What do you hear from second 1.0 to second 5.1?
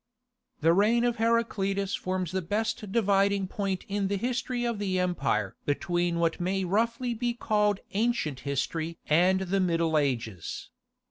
of Heraclius forms the best dividing point in the history of the